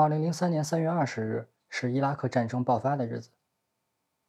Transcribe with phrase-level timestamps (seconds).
[0.00, 3.28] 二零零三年三月二十日是伊拉克战争爆发的日子。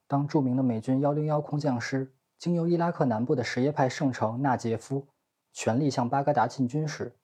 [0.05, 5.07] 当著名的美军幺零幺空降师经由伊拉克南部的什叶派圣城纳杰夫，
[5.53, 7.15] 全力向巴格达进军时，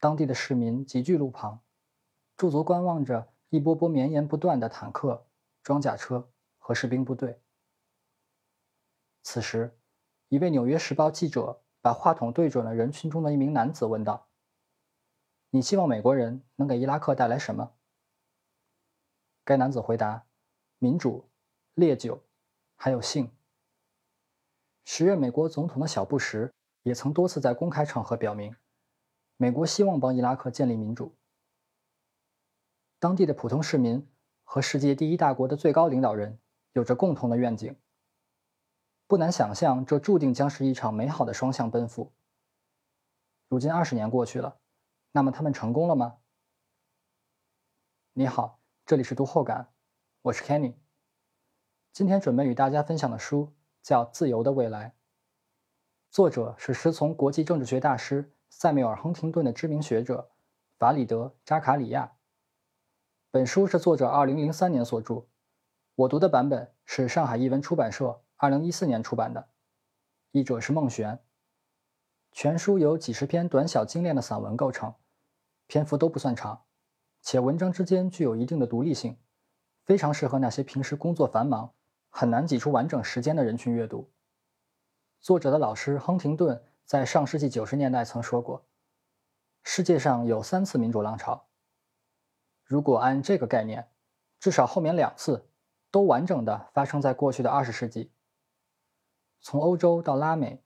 [0.00, 1.60] 当地的市民集聚路旁，
[2.36, 5.24] 驻足观望着一波波绵延不断的坦克、
[5.62, 6.28] 装甲车
[6.58, 7.40] 和士兵部队。
[9.22, 9.78] 此时，
[10.28, 14.26] 一位《纽约时报》记者把话筒对准了人群中的一名男子，问道。
[15.54, 17.76] 你希望美国人能给伊拉克带来什么？
[19.44, 20.26] 该男子回答：
[20.80, 21.30] 民主、
[21.74, 22.24] 烈酒，
[22.74, 23.30] 还有性。
[24.84, 28.56] 时任美国总统的小布什也曾多次在公开场合表明，
[29.36, 31.14] 美国希望帮伊拉克建立民主。
[32.98, 34.04] 当地的普通市民
[34.42, 36.40] 和世界第一大国的最高领导人
[36.72, 37.78] 有着共同的愿景。
[39.06, 42.12] 不难想象，这注定将是一场美好的双向奔赴。
[43.48, 44.58] 如今二十年过去了。
[45.16, 46.16] 那么他们成功了吗？
[48.14, 49.72] 你好，这里是读后感，
[50.22, 50.74] 我是 Kenny。
[51.92, 54.88] 今天准备与大家分享的书叫《自由的未来》，
[56.10, 60.32] 作者是师从国际政治学大师塞缪尔·亨廷顿的知名学者
[60.80, 62.16] 法里德·扎卡里亚。
[63.30, 65.28] 本书是作者2003年所著，
[65.94, 69.48] 我读的版本是上海译文出版社2014年出版的，
[70.32, 71.24] 译者是孟璇。
[72.32, 74.92] 全书由几十篇短小精炼的散文构成。
[75.66, 76.64] 篇幅都不算长，
[77.22, 79.18] 且文章之间具有一定的独立性，
[79.84, 81.72] 非常适合那些平时工作繁忙、
[82.10, 84.10] 很难挤出完整时间的人群阅读。
[85.20, 88.66] 作者的老师亨廷顿在上世纪九十年代曾说过
[89.64, 91.48] ：“世界上有三次民主浪潮。
[92.62, 93.88] 如果按这个概念，
[94.38, 95.48] 至少后面两次
[95.90, 98.12] 都完整的发生在过去的二十世纪。
[99.40, 100.62] 从欧洲到拉美，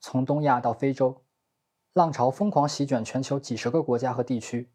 [0.00, 1.22] 从东亚到非洲。”
[1.98, 4.70] 浪潮疯狂席卷全球几十个国家和地区，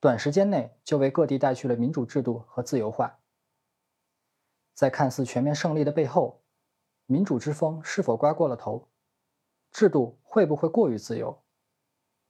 [0.00, 3.18] 短时间内就为各地带去了民主制度和自由化。
[4.72, 6.42] 在看似全面胜利的背后，
[7.04, 8.88] 民主之风是否刮过了头？
[9.70, 11.42] 制度会不会过于自由？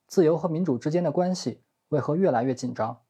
[0.08, 3.04] 自由和民主之间的关系为何越来越紧张？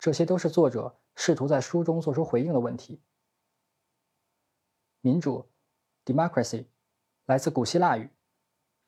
[0.00, 3.00] 这些都是作者试图在书中做出回应的问题。
[5.00, 5.48] 民主
[6.04, 6.66] （democracy）
[7.26, 8.10] 来自古希腊语，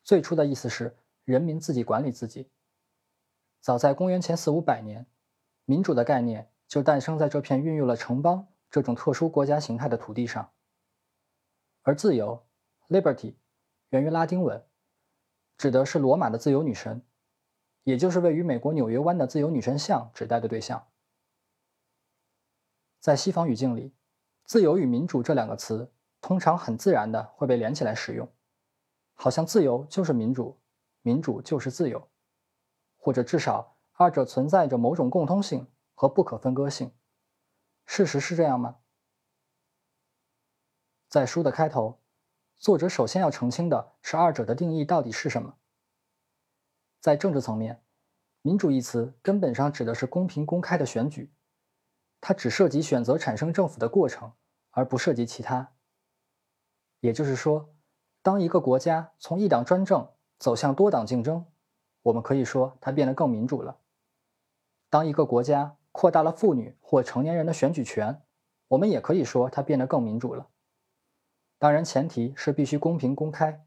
[0.03, 0.97] 最初的意思是。
[1.25, 2.49] 人民自己管理自己。
[3.59, 5.07] 早在公元前四五百年，
[5.65, 10.51] 民主的概念就诞生在这片孕育了城邦这种特殊国家形态的土地上。
[11.81, 12.45] 而自由
[12.89, 13.35] （liberty）
[13.89, 14.63] 源于拉丁文，
[15.57, 17.03] 指的是罗马的自由女神，
[17.83, 20.87] 也就是位于美国纽约湾的自由女神像指代的对象。
[22.99, 23.95] 在西方语境里，
[24.43, 25.91] 自由与民主这两个词
[26.21, 28.31] 通常很自然的会被连起来使用，
[29.15, 30.59] 好像自由就是民主。
[31.05, 32.09] 民主就是自由，
[32.97, 36.95] 或者至少二者存在着某种共通性和不可分割性。
[37.85, 38.77] 事实是这样吗？
[41.07, 42.01] 在书的开头，
[42.55, 45.59] 作者首先要澄清的是二者的定义到底是什么。
[46.99, 47.83] 在政治层面
[48.41, 51.31] ，“民主”一词根本上指的是公平公开的选举，
[52.19, 54.33] 它只涉及选择产生政府的过程，
[54.71, 55.75] 而不涉及其他。
[56.99, 57.75] 也就是说，
[58.23, 61.45] 当一个国家从一党专政，走向多党竞争，
[62.01, 63.79] 我们可以说它变得更民主了。
[64.89, 68.21] 当一个国家扩大了妇女或成年人的选举权，
[68.67, 70.49] 我们也可以说它变得更民主了。
[71.57, 73.65] 当然，前提是必须公平公开。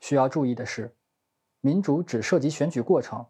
[0.00, 0.96] 需要注意的是，
[1.60, 3.26] 民主只涉及选举过程，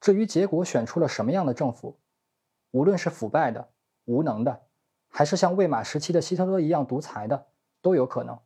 [0.00, 2.00] 至于结果选出了什么样的政府，
[2.72, 3.72] 无论是腐败的、
[4.04, 4.66] 无能的，
[5.08, 7.48] 还是像魏玛时期的希特勒一样独裁的，
[7.80, 8.38] 都有可能。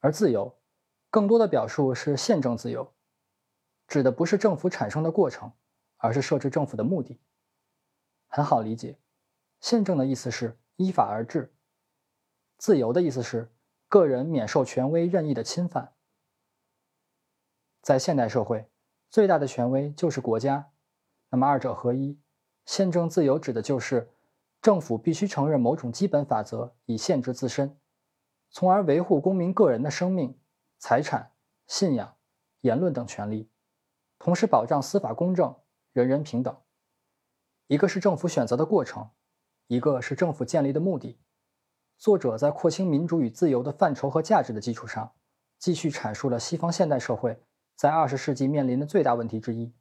[0.00, 0.56] 而自由。
[1.16, 2.92] 更多的表述是宪政自由，
[3.88, 5.50] 指的不是政府产生的过程，
[5.96, 7.18] 而是设置政府的目的。
[8.26, 8.98] 很好理解，
[9.58, 11.54] 宪政的意思是依法而治，
[12.58, 13.50] 自由的意思是
[13.88, 15.94] 个人免受权威任意的侵犯。
[17.80, 18.68] 在现代社会，
[19.08, 20.70] 最大的权威就是国家，
[21.30, 22.20] 那么二者合一，
[22.66, 24.12] 宪政自由指的就是
[24.60, 27.80] 政府必须承认某种基本法则以限制自身，
[28.50, 30.38] 从而维护公民个人的生命。
[30.78, 31.32] 财产、
[31.66, 32.16] 信仰、
[32.60, 33.50] 言论等权利，
[34.18, 35.56] 同时保障司法公正、
[35.92, 36.56] 人人平等。
[37.66, 39.10] 一个是政府选择的过程，
[39.66, 41.18] 一个是政府建立的目的。
[41.98, 45.14] 作者在廓清民主与自由的范畴和价值的基础上，
[45.58, 47.42] 继续阐述了西方现代社会
[47.74, 49.74] 在二十世纪面临的最大问题之一：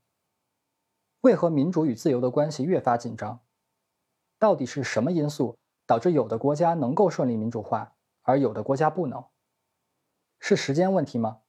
[1.21, 3.41] 为何民主与自由的关系越发紧张？
[4.39, 9.23] 到底是什么因素导致有的国家能够顺利民主化，而有的国家不能？
[10.47, 11.39] 是时间问题吗？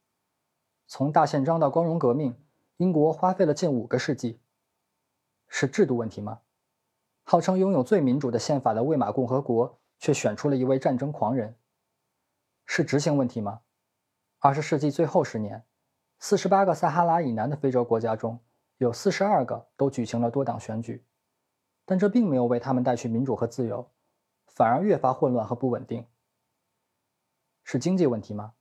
[0.86, 2.42] 从大宪章到光荣革命，
[2.78, 4.40] 英国花费了近五个世纪。
[5.48, 6.40] 是制度问题吗？
[7.22, 11.58] 号称拥有最民主的宪法的魏玛共和国却选出了一位战争狂人，
[12.64, 13.60] 是执行问题吗？
[14.38, 15.66] 二十世纪最后十年，
[16.18, 18.40] 四十八个撒哈拉以南的非洲国家中
[18.78, 21.04] 有四十二个都举行了多党选举，
[21.84, 23.90] 但这并没有为他们带去民主和自由，
[24.46, 26.06] 反而越发混乱和不稳定。
[27.62, 28.54] 是经济问题吗？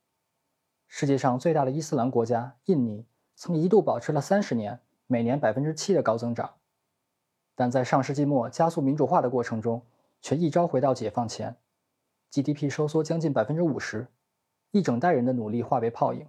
[0.87, 3.05] 世界上最大的伊斯兰国家印尼
[3.35, 6.55] 曾一度保持了三十年每年百分之七的高增长。
[7.55, 9.81] 但在上世纪末加速民主化的过程中，
[10.21, 11.55] 却一朝回到解放前
[12.31, 14.07] ，GDP 收缩将近百分之五十，
[14.71, 16.27] 一整代人的努力化为泡影。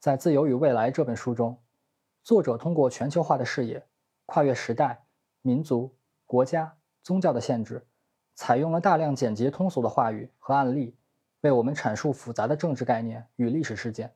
[0.00, 1.58] 在《自由与未来》这本书中，
[2.24, 3.86] 作者通过全球化的视野，
[4.26, 5.04] 跨越时代、
[5.40, 5.94] 民族、
[6.26, 7.86] 国家、宗教的限制，
[8.34, 10.96] 采用了大量简洁通俗的话语和案例，
[11.42, 14.14] 为我们阐述复杂的政治概念与历史事件。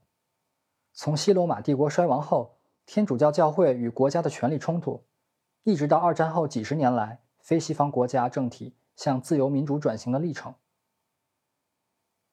[0.93, 2.57] 从西罗马帝国衰亡后，
[2.87, 5.05] 天主教教会与国家的权力冲突。
[5.65, 10.55] 一直到二战后几十年来，非西方国家政体向自由民主转型的历程。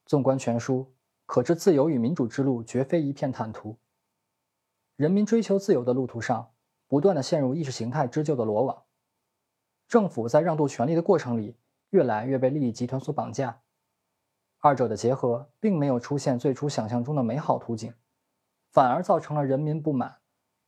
[0.05, 0.93] 纵观全书，
[1.25, 3.77] 可知自由与民主之路绝非一片坦途。
[4.95, 6.51] 人民追求自由的路途上，
[6.87, 8.83] 不断的陷入意识形态织就的罗网。
[9.87, 11.57] 政府在让渡权力的过程里，
[11.89, 13.62] 越来越被利益集团所绑架。
[14.65, 17.93] 二者的结合，并没有出现最初想象中的美好图景，
[18.71, 20.19] 反而造成了人民不满、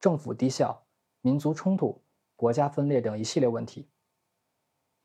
[0.01, 0.85] 政府低效、
[1.21, 2.03] 民族冲突。
[2.35, 3.89] 国家分裂等一系列问题。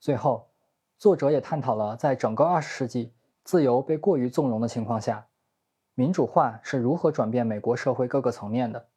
[0.00, 0.50] 最后，
[0.98, 3.14] 作者也探讨了在整个二十世纪
[3.44, 5.28] 自由被过于纵容的情况下，
[5.94, 8.88] 民主化是如何转变美国社会各个层面的。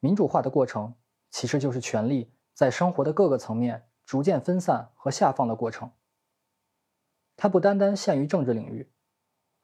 [0.00, 0.94] 民主化的过程
[1.28, 5.90] 其实就是权力在生活的各个层面逐渐分散和下放的过程。
[7.42, 8.88] 它不单单限于政治领域，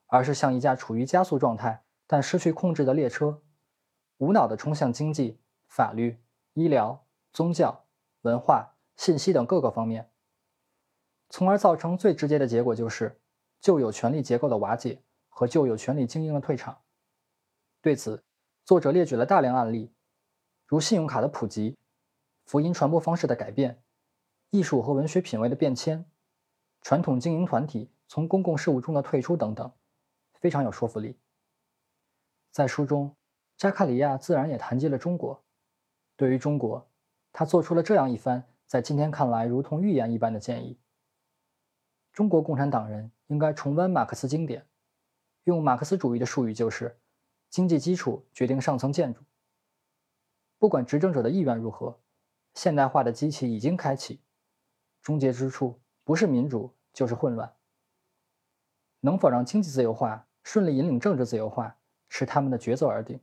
[0.09, 3.41] 而是像一架处于加速状态但失去控制的列车，
[4.17, 5.39] 无脑地冲向经济、
[5.69, 6.19] 法律。
[6.55, 7.85] 医疗、宗教、
[8.23, 10.11] 文化、信息等各个方面，
[11.29, 13.21] 从而造成最直接的结果就是
[13.61, 16.83] 旧有权力结构的瓦解和旧有权力精英的退场。
[17.81, 18.25] 对此，
[18.65, 19.95] 作者列举了大量案例，
[20.67, 21.79] 如信用卡的普及、
[22.45, 23.81] 福音传播方式的改变、
[24.51, 26.05] 艺术和文学品味的变迁、
[26.89, 29.71] 传统经营团体从公共事务中的退出等等，
[30.33, 31.19] 非常有说服力。
[32.51, 33.15] 在书中，
[33.59, 35.45] 扎卡里亚自然也谈及了中国。
[36.17, 36.89] 对于中国，
[37.31, 40.81] 他做出了这样一番在今天看来如同预言一般的建议：
[42.11, 44.67] 中国共产党人应该重温马克思经典，
[45.45, 46.99] 用马克思主义的术语就是
[47.51, 49.21] “经济基础决定上层建筑”。
[50.57, 52.01] 不管执政者的意愿如何，
[52.55, 54.23] 现代化的机器已经开启，
[55.03, 57.55] 终结之处不是民主就是混乱。
[58.99, 61.79] 能否让经济自由化顺利引领政治自由化，
[62.09, 63.21] 是他们的抉择而定。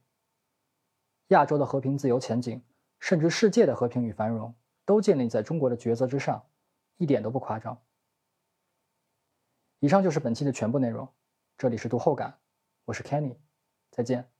[1.27, 2.63] 亚洲的和平自由前景。
[2.97, 4.55] 甚至世界的和平与繁荣
[4.85, 6.47] 都建立在中国的抉择之上，
[6.95, 7.79] 一点都不夸张。
[9.79, 11.07] 以上就是本期的全部内容，
[11.57, 12.39] 这里是读后感，
[12.85, 13.37] 我是 Kenny，
[13.91, 14.34] 再见。